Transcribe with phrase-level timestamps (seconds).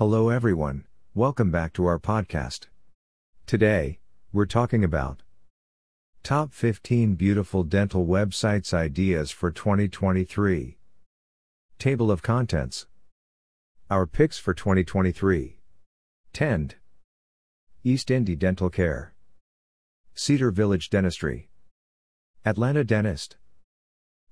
[0.00, 0.86] Hello, everyone.
[1.14, 2.68] Welcome back to our podcast.
[3.44, 3.98] Today,
[4.32, 5.20] we're talking about
[6.22, 10.78] Top 15 Beautiful Dental Websites Ideas for 2023.
[11.78, 12.86] Table of Contents.
[13.90, 15.58] Our picks for 2023.
[16.32, 16.76] Tend.
[17.84, 19.12] East Indy Dental Care.
[20.14, 21.50] Cedar Village Dentistry.
[22.46, 23.36] Atlanta Dentist.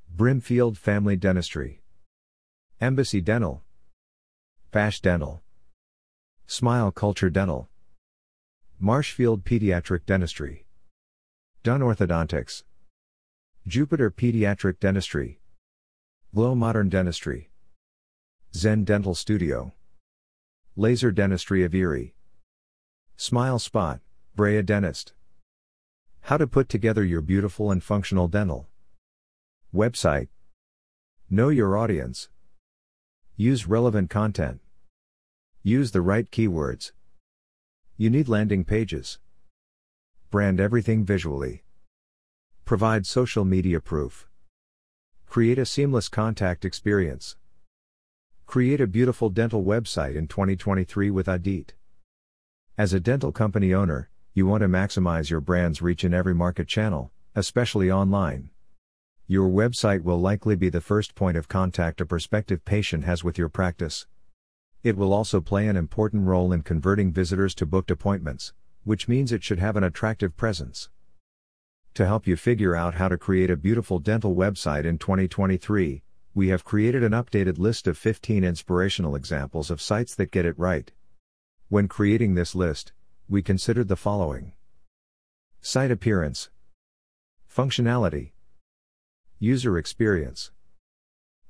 [0.08, 1.82] Brimfield Family Dentistry.
[2.80, 3.62] Embassy Dental.
[4.72, 5.42] Fash Dental.
[6.50, 7.68] Smile Culture Dental.
[8.80, 10.64] Marshfield Pediatric Dentistry.
[11.62, 12.62] Dunn Orthodontics.
[13.66, 15.40] Jupiter Pediatric Dentistry.
[16.34, 17.50] Glow Modern Dentistry.
[18.54, 19.74] Zen Dental Studio.
[20.74, 22.14] Laser Dentistry of Erie.
[23.18, 24.00] Smile Spot,
[24.34, 25.12] Brea Dentist.
[26.22, 28.70] How to put together your beautiful and functional dental
[29.74, 30.28] website.
[31.28, 32.30] Know your audience.
[33.36, 34.62] Use relevant content.
[35.68, 36.92] Use the right keywords.
[37.98, 39.18] You need landing pages.
[40.30, 41.62] Brand everything visually.
[42.64, 44.26] Provide social media proof.
[45.26, 47.36] Create a seamless contact experience.
[48.46, 51.74] Create a beautiful dental website in 2023 with Adit.
[52.78, 56.66] As a dental company owner, you want to maximize your brand's reach in every market
[56.66, 58.48] channel, especially online.
[59.26, 63.36] Your website will likely be the first point of contact a prospective patient has with
[63.36, 64.06] your practice.
[64.82, 68.52] It will also play an important role in converting visitors to booked appointments,
[68.84, 70.88] which means it should have an attractive presence.
[71.94, 76.48] To help you figure out how to create a beautiful dental website in 2023, we
[76.48, 80.92] have created an updated list of 15 inspirational examples of sites that get it right.
[81.68, 82.92] When creating this list,
[83.28, 84.52] we considered the following
[85.60, 86.50] Site appearance,
[87.52, 88.30] Functionality,
[89.40, 90.52] User experience.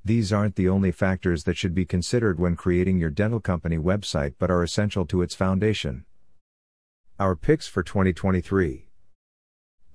[0.08, 4.36] These aren't the only factors that should be considered when creating your dental company website
[4.38, 6.06] but are essential to its foundation.
[7.18, 8.88] Our picks for 2023.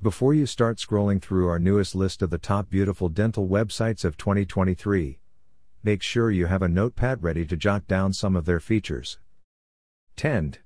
[0.04, 4.16] Before you start scrolling through our newest list of the top beautiful dental websites of
[4.16, 5.18] 2023,
[5.82, 9.18] make sure you have a notepad ready to jot down some of their features.
[10.16, 10.60] Tend.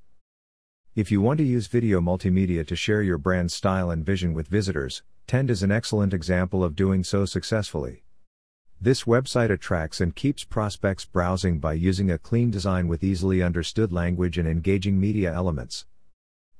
[0.93, 4.49] If you want to use video multimedia to share your brand style and vision with
[4.49, 8.03] visitors, Tend is an excellent example of doing so successfully.
[8.79, 13.91] This website attracts and keeps prospects browsing by using a clean design with easily understood
[13.91, 15.87] language and engaging media elements.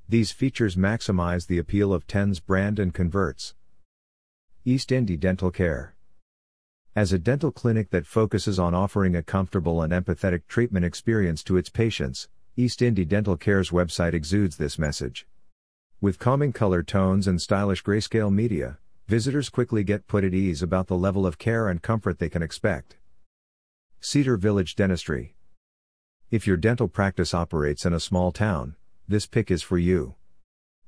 [0.08, 3.54] These features maximize the appeal of Tend's brand and converts.
[4.64, 5.94] East Indy Dental Care
[6.98, 11.56] as a dental clinic that focuses on offering a comfortable and empathetic treatment experience to
[11.56, 15.24] its patients, East Indy Dental Care's website exudes this message.
[16.00, 18.78] With calming color tones and stylish grayscale media,
[19.08, 22.42] visitors quickly get put at ease about the level of care and comfort they can
[22.42, 22.98] expect.
[24.00, 25.34] Cedar Village Dentistry.
[26.30, 28.76] If your dental practice operates in a small town,
[29.08, 30.16] this pick is for you.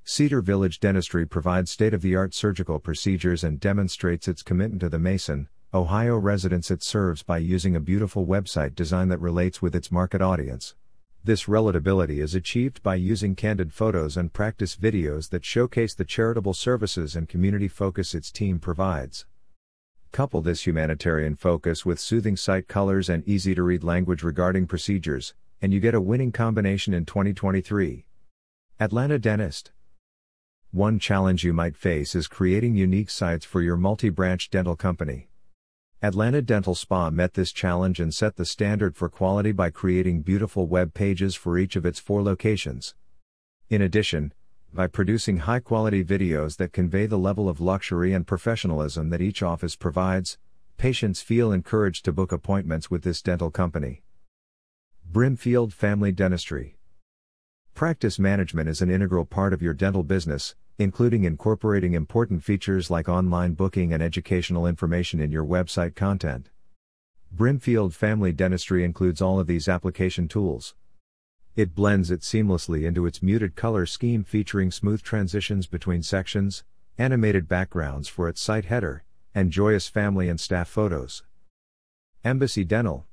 [0.04, 4.90] Cedar Village Dentistry provides state of the art surgical procedures and demonstrates its commitment to
[4.90, 9.74] the Mason, Ohio residents it serves by using a beautiful website design that relates with
[9.74, 10.74] its market audience.
[11.22, 16.54] This relatability is achieved by using candid photos and practice videos that showcase the charitable
[16.54, 19.26] services and community focus its team provides.
[20.12, 25.34] Couple this humanitarian focus with soothing site colors and easy to read language regarding procedures,
[25.60, 28.06] and you get a winning combination in 2023.
[28.80, 29.72] Atlanta Dentist.
[30.70, 35.29] One challenge you might face is creating unique sites for your multi branch dental company.
[36.02, 40.66] Atlanta Dental Spa met this challenge and set the standard for quality by creating beautiful
[40.66, 42.94] web pages for each of its four locations.
[43.68, 44.32] In addition,
[44.72, 49.42] by producing high quality videos that convey the level of luxury and professionalism that each
[49.42, 50.38] office provides,
[50.78, 54.00] patients feel encouraged to book appointments with this dental company.
[55.04, 56.78] Brimfield Family Dentistry
[57.74, 63.06] Practice management is an integral part of your dental business, including incorporating important features like
[63.06, 66.48] online booking and educational information in your website content.
[67.30, 70.74] Brimfield Family Dentistry includes all of these application tools.
[71.54, 76.64] It blends it seamlessly into its muted color scheme featuring smooth transitions between sections,
[76.96, 79.04] animated backgrounds for its site header,
[79.34, 81.24] and joyous family and staff photos.
[82.24, 83.04] Embassy Dental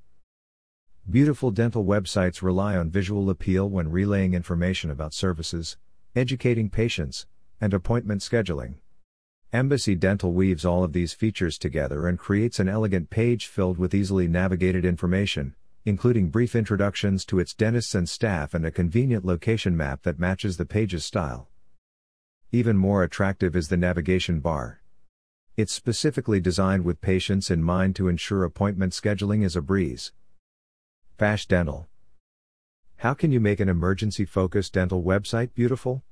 [1.09, 5.75] Beautiful dental websites rely on visual appeal when relaying information about services,
[6.15, 7.25] educating patients,
[7.59, 8.75] and appointment scheduling.
[9.53, 13.93] Embassy Dental weaves all of these features together and creates an elegant page filled with
[13.93, 15.55] easily navigated information,
[15.85, 20.57] including brief introductions to its dentists and staff and a convenient location map that matches
[20.57, 21.47] the page's style.
[22.51, 24.81] Even more attractive is the navigation bar.
[25.55, 30.11] It's specifically designed with patients in mind to ensure appointment scheduling is a breeze.
[31.17, 31.87] Fash Dental
[32.97, 36.03] How can you make an emergency focused dental website beautiful?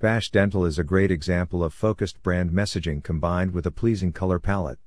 [0.00, 4.38] Bash Dental is a great example of focused brand messaging combined with a pleasing color
[4.38, 4.78] palette.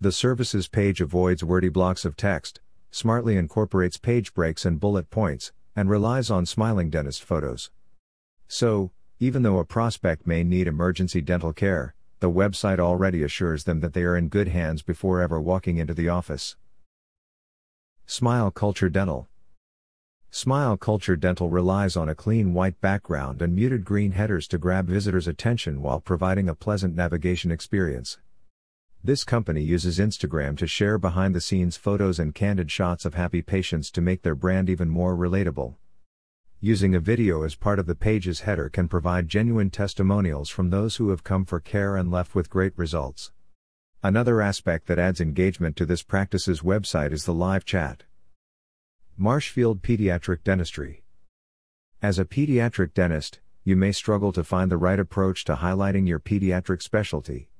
[0.00, 2.58] The services page avoids wordy blocks of text,
[2.90, 7.70] smartly incorporates page breaks and bullet points, and relies on smiling dentist photos.
[8.48, 13.80] So, even though a prospect may need emergency dental care, the website already assures them
[13.80, 16.56] that they are in good hands before ever walking into the office.
[18.06, 19.28] Smile Culture Dental
[20.32, 24.86] Smile Culture Dental relies on a clean white background and muted green headers to grab
[24.86, 28.16] visitors' attention while providing a pleasant navigation experience.
[29.02, 33.42] This company uses Instagram to share behind the scenes photos and candid shots of happy
[33.42, 35.74] patients to make their brand even more relatable.
[36.60, 40.96] Using a video as part of the page's header can provide genuine testimonials from those
[40.96, 43.32] who have come for care and left with great results.
[44.00, 48.04] Another aspect that adds engagement to this practice's website is the live chat.
[49.22, 51.02] Marshfield Pediatric Dentistry.
[52.00, 56.18] As a pediatric dentist, you may struggle to find the right approach to highlighting your
[56.18, 57.50] pediatric specialty.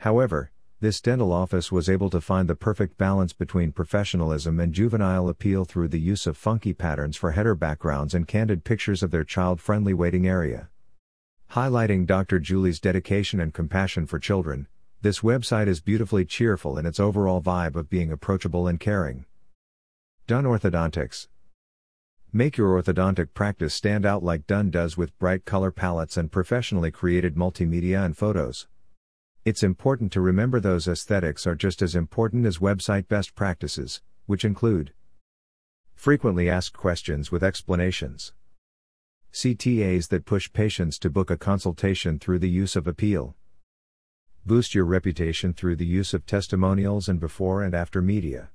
[0.00, 0.50] However,
[0.80, 5.64] this dental office was able to find the perfect balance between professionalism and juvenile appeal
[5.64, 9.62] through the use of funky patterns for header backgrounds and candid pictures of their child
[9.62, 10.68] friendly waiting area.
[11.52, 12.38] Highlighting Dr.
[12.38, 14.66] Julie's dedication and compassion for children,
[15.00, 19.24] this website is beautifully cheerful in its overall vibe of being approachable and caring.
[20.32, 21.28] Dunn Orthodontics.
[22.32, 26.90] Make your orthodontic practice stand out like Dunn does with bright color palettes and professionally
[26.90, 28.66] created multimedia and photos.
[29.44, 34.42] It's important to remember those aesthetics are just as important as website best practices, which
[34.42, 34.94] include
[35.94, 38.32] frequently asked questions with explanations,
[39.34, 43.36] CTAs that push patients to book a consultation through the use of appeal,
[44.46, 48.48] boost your reputation through the use of testimonials and before and after media,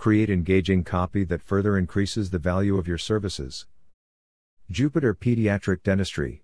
[0.00, 3.66] create engaging copy that further increases the value of your services.
[4.70, 6.42] Jupiter Pediatric Dentistry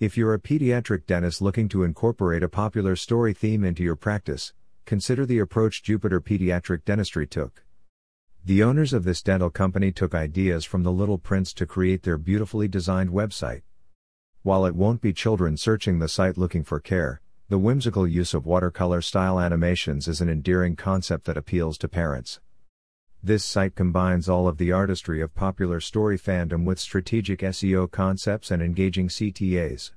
[0.00, 4.52] if you're a pediatric dentist looking to incorporate a popular story theme into your practice,
[4.84, 7.64] consider the approach Jupiter Pediatric Dentistry took.
[8.44, 12.18] The owners of this dental company took ideas from The Little Prince to create their
[12.18, 13.62] beautifully designed website.
[14.42, 18.44] While it won't be children searching the site looking for care, the whimsical use of
[18.44, 22.40] watercolor style animations is an endearing concept that appeals to parents.
[23.26, 28.52] This site combines all of the artistry of popular story fandom with strategic SEO concepts
[28.52, 29.90] and engaging CTAs.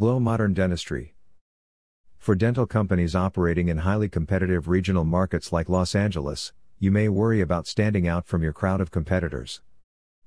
[0.00, 1.16] Glow Modern Dentistry
[2.16, 7.42] For dental companies operating in highly competitive regional markets like Los Angeles, you may worry
[7.42, 9.60] about standing out from your crowd of competitors.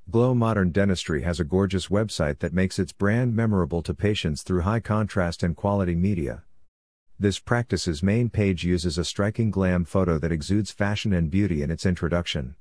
[0.08, 4.62] Glow Modern Dentistry has a gorgeous website that makes its brand memorable to patients through
[4.62, 6.44] high contrast and quality media.
[7.20, 11.72] This practice's main page uses a striking glam photo that exudes fashion and beauty in
[11.72, 12.56] its introduction.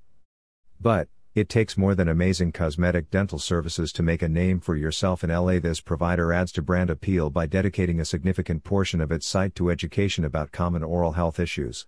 [0.80, 5.22] But, it takes more than amazing cosmetic dental services to make a name for yourself
[5.22, 5.58] in LA.
[5.58, 9.68] This provider adds to brand appeal by dedicating a significant portion of its site to
[9.68, 11.86] education about common oral health issues.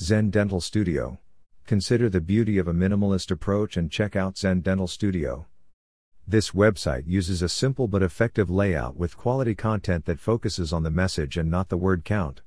[0.00, 1.18] Zen Dental Studio.
[1.66, 5.46] Consider the beauty of a minimalist approach and check out Zen Dental Studio.
[6.28, 10.90] This website uses a simple but effective layout with quality content that focuses on the
[10.90, 12.42] message and not the word count.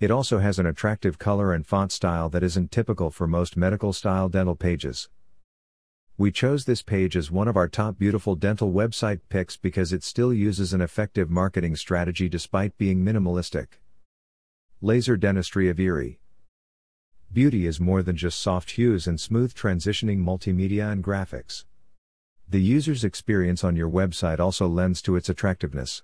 [0.00, 3.92] It also has an attractive color and font style that isn't typical for most medical
[3.92, 5.10] style dental pages.
[6.16, 10.02] We chose this page as one of our top beautiful dental website picks because it
[10.02, 13.66] still uses an effective marketing strategy despite being minimalistic.
[14.80, 16.20] Laser Dentistry of Erie.
[17.30, 21.64] Beauty is more than just soft hues and smooth transitioning multimedia and graphics.
[22.48, 26.02] The user's experience on your website also lends to its attractiveness.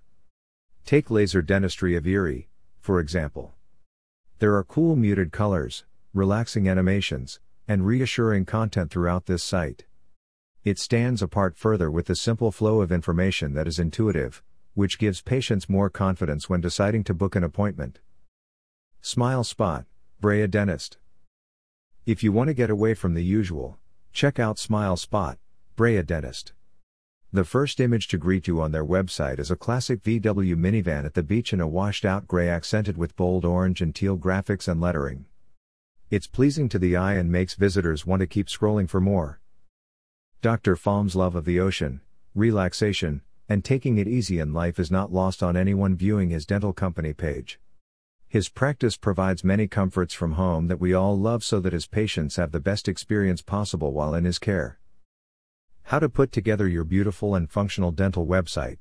[0.85, 2.49] Take Laser Dentistry of Erie,
[2.81, 3.55] for example.
[4.39, 9.85] There are cool muted colors, relaxing animations, and reassuring content throughout this site.
[10.65, 14.43] It stands apart further with the simple flow of information that is intuitive,
[14.75, 18.01] which gives patients more confidence when deciding to book an appointment.
[19.01, 19.85] Smile Spot,
[20.21, 20.99] Brea Dentist.
[22.07, 23.79] If you want to get away from the usual,
[24.13, 25.39] check out Smile Spot,
[25.81, 26.53] Brea Dentist.
[27.33, 31.15] The first image to greet you on their website is a classic VW minivan at
[31.15, 34.79] the beach in a washed out gray accented with bold orange and teal graphics and
[34.79, 35.25] lettering.
[36.11, 39.41] It's pleasing to the eye and makes visitors want to keep scrolling for more.
[40.43, 40.77] Dr.
[40.77, 42.03] Falm's love of the ocean,
[42.35, 46.75] relaxation, and taking it easy in life is not lost on anyone viewing his dental
[46.75, 47.59] company page.
[48.29, 52.37] His practice provides many comforts from home that we all love so that his patients
[52.37, 54.80] have the best experience possible while in his care.
[55.91, 58.79] How to put together your beautiful and functional dental website.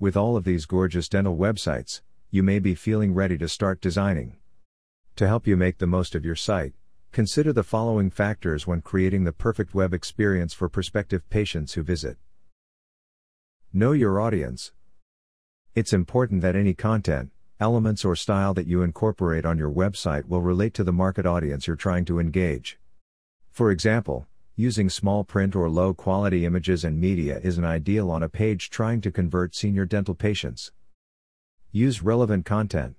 [0.00, 4.36] With all of these gorgeous dental websites, you may be feeling ready to start designing.
[5.14, 6.72] To help you make the most of your site,
[7.12, 12.16] Consider the following factors when creating the perfect web experience for prospective patients who visit.
[13.72, 14.72] Know your audience.
[15.74, 17.30] It's important that any content,
[17.60, 21.66] elements, or style that you incorporate on your website will relate to the market audience
[21.66, 22.78] you're trying to engage.
[23.50, 28.28] For example, using small print or low quality images and media isn't ideal on a
[28.28, 30.72] page trying to convert senior dental patients.
[31.70, 32.96] Use relevant content.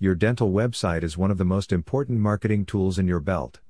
[0.00, 3.60] Your dental website is one of the most important marketing tools in your belt.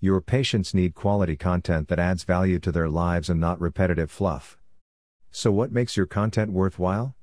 [0.00, 4.58] Your patients need quality content that adds value to their lives and not repetitive fluff.
[5.30, 7.14] So, what makes your content worthwhile?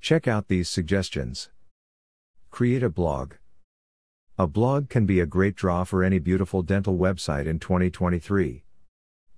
[0.00, 1.48] Check out these suggestions.
[2.50, 3.34] Create a blog.
[4.40, 8.64] A blog can be a great draw for any beautiful dental website in 2023.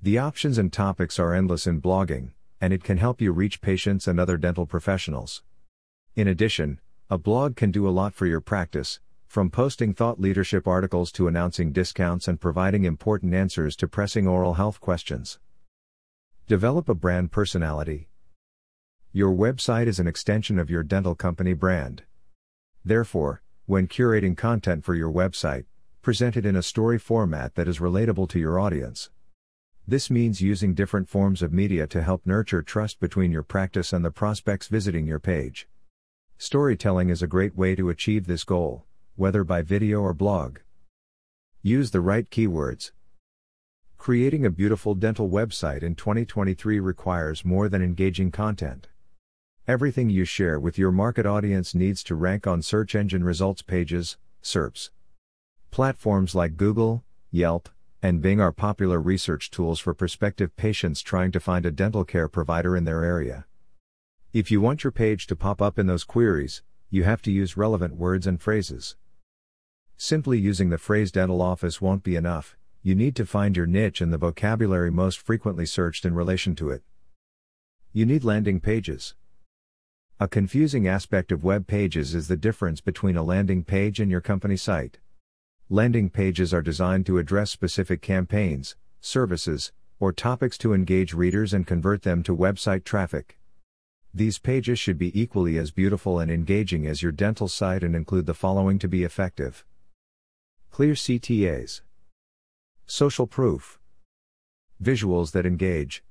[0.00, 4.06] The options and topics are endless in blogging, and it can help you reach patients
[4.06, 5.42] and other dental professionals.
[6.14, 6.78] In addition,
[7.10, 11.26] a blog can do a lot for your practice, from posting thought leadership articles to
[11.26, 15.40] announcing discounts and providing important answers to pressing oral health questions.
[16.46, 18.08] Develop a brand personality.
[19.10, 22.04] Your website is an extension of your dental company brand.
[22.84, 25.64] Therefore, when curating content for your website,
[26.02, 29.10] present it in a story format that is relatable to your audience.
[29.86, 34.04] This means using different forms of media to help nurture trust between your practice and
[34.04, 35.68] the prospects visiting your page.
[36.38, 40.58] Storytelling is a great way to achieve this goal, whether by video or blog.
[41.62, 42.90] Use the right keywords.
[43.96, 48.88] Creating a beautiful dental website in 2023 requires more than engaging content.
[49.68, 54.16] Everything you share with your market audience needs to rank on search engine results pages,
[54.42, 54.90] SERPs.
[55.70, 57.68] Platforms like Google, Yelp,
[58.02, 62.26] and Bing are popular research tools for prospective patients trying to find a dental care
[62.26, 63.46] provider in their area.
[64.32, 67.56] If you want your page to pop up in those queries, you have to use
[67.56, 68.96] relevant words and phrases.
[69.96, 74.00] Simply using the phrase dental office won't be enough, you need to find your niche
[74.00, 76.82] and the vocabulary most frequently searched in relation to it.
[77.92, 79.14] You need landing pages.
[80.22, 84.20] A confusing aspect of web pages is the difference between a landing page and your
[84.20, 85.00] company site.
[85.68, 91.66] Landing pages are designed to address specific campaigns, services, or topics to engage readers and
[91.66, 93.36] convert them to website traffic.
[94.14, 98.26] These pages should be equally as beautiful and engaging as your dental site and include
[98.26, 99.64] the following to be effective.
[100.70, 101.80] Clear CTAs,
[102.86, 103.80] Social proof,
[104.80, 106.04] Visuals that engage,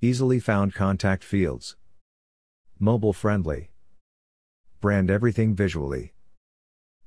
[0.00, 1.76] Easily found contact fields,
[2.82, 3.68] Mobile friendly,
[4.80, 6.14] Brand everything visually.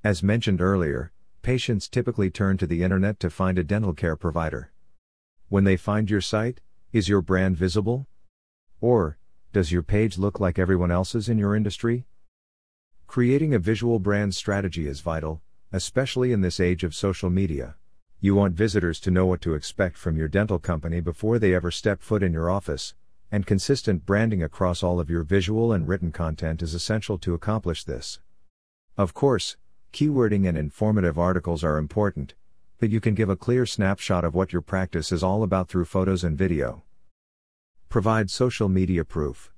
[0.03, 1.11] As mentioned earlier,
[1.41, 4.71] patients typically turn to the internet to find a dental care provider.
[5.49, 6.61] When they find your site,
[6.91, 8.05] is your brand visible?
[8.81, 9.17] Or,
[9.51, 12.05] does your page look like everyone else's in your industry?
[13.07, 17.77] Creating a visual brand strategy is vital, especially in this age of social media.
[18.19, 21.71] You want visitors to know what to expect from your dental company before they ever
[21.71, 22.93] step foot in your office,
[23.33, 27.83] and consistent branding across all of your visual and written content is essential to accomplish
[27.83, 28.19] this.
[28.95, 29.57] Of course,
[29.91, 32.35] keywording and informative articles are important,
[32.79, 35.85] but you can give a clear snapshot of what your practice is all about through
[35.85, 36.83] photos and video.
[37.89, 39.51] Provide social media proof.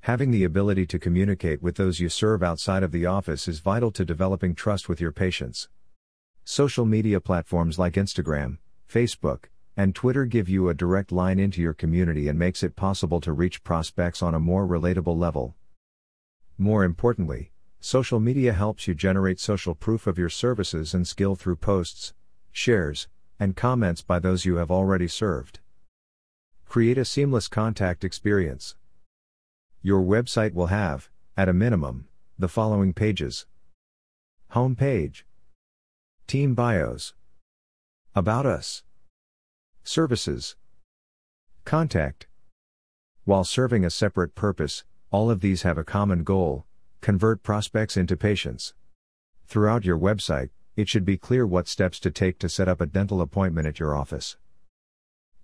[0.00, 3.90] Having the ability to communicate with those you serve outside of the office is vital
[3.90, 5.68] to developing trust with your patients.
[6.42, 8.56] Social media platforms like Instagram,
[8.90, 13.20] Facebook, and Twitter give you a direct line into your community and makes it possible
[13.20, 15.54] to reach prospects on a more relatable level.
[16.58, 21.58] More importantly, social media helps you generate social proof of your services and skill through
[21.58, 22.12] posts,
[22.50, 23.06] shares,
[23.38, 25.60] and comments by those you have already served.
[26.66, 28.74] Create a seamless contact experience.
[29.80, 33.46] Your website will have, at a minimum, the following pages
[34.48, 35.24] Home page,
[36.26, 37.14] Team bios,
[38.16, 38.82] About us,
[39.88, 40.54] Services,
[41.64, 42.26] Contact.
[43.24, 46.66] While serving a separate purpose, all of these have a common goal
[47.00, 48.74] convert prospects into patients.
[49.46, 52.86] Throughout your website, it should be clear what steps to take to set up a
[52.86, 54.36] dental appointment at your office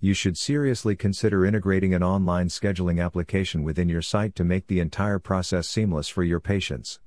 [0.04, 4.78] you should seriously consider integrating an online scheduling application within your site to make the
[4.78, 7.00] entire process seamless for your patients.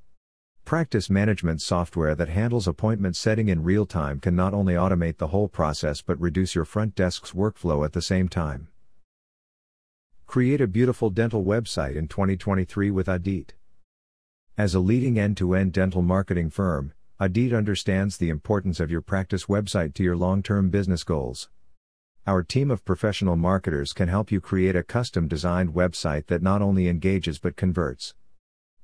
[0.68, 5.28] Practice management software that handles appointment setting in real time can not only automate the
[5.28, 8.68] whole process but reduce your front desk's workflow at the same time.
[10.26, 13.54] Create a beautiful dental website in 2023 with Adit.
[14.58, 19.00] As a leading end to end dental marketing firm, Adit understands the importance of your
[19.00, 21.48] practice website to your long term business goals.
[22.28, 26.62] Our team of professional marketers can help you create a custom designed website that not
[26.62, 28.16] only engages but converts.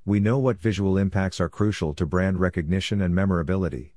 [0.06, 3.94] We know what visual impacts are crucial to brand recognition and memorability.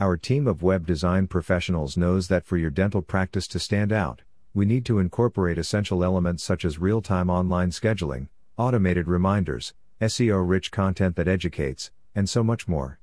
[0.00, 4.22] Our team of web design professionals knows that for your dental practice to stand out,
[4.52, 10.42] we need to incorporate essential elements such as real time online scheduling, automated reminders, SEO
[10.44, 12.98] rich content that educates, and so much more.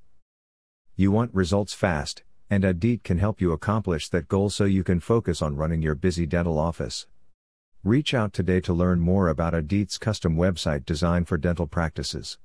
[0.97, 4.99] You want results fast, and Adit can help you accomplish that goal so you can
[4.99, 7.07] focus on running your busy dental office.
[7.85, 12.37] Reach out today to learn more about Adit's custom website design for dental practices.